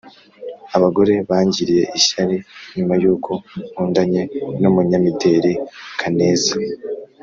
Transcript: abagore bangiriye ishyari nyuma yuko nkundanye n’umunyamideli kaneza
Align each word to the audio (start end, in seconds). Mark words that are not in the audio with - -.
abagore 0.77 1.13
bangiriye 1.29 1.83
ishyari 1.99 2.35
nyuma 2.75 2.93
yuko 3.01 3.31
nkundanye 3.71 4.21
n’umunyamideli 4.61 5.53
kaneza 5.99 6.53